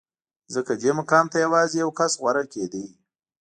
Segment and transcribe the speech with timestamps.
[0.53, 2.83] ځکه دې مقام ته یوازې یو کس غوره کېده